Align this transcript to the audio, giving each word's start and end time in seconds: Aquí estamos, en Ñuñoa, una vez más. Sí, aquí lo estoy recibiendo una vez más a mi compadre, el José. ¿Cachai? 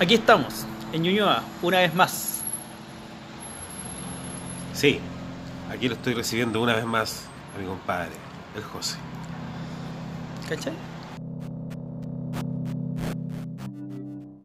Aquí 0.00 0.14
estamos, 0.14 0.64
en 0.92 1.02
Ñuñoa, 1.02 1.42
una 1.60 1.78
vez 1.78 1.92
más. 1.92 2.40
Sí, 4.72 5.00
aquí 5.68 5.88
lo 5.88 5.94
estoy 5.94 6.14
recibiendo 6.14 6.62
una 6.62 6.76
vez 6.76 6.84
más 6.84 7.24
a 7.56 7.58
mi 7.58 7.66
compadre, 7.66 8.12
el 8.54 8.62
José. 8.62 8.96
¿Cachai? 10.48 10.72